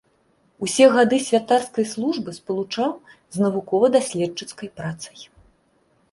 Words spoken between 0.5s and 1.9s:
Усе гады святарскай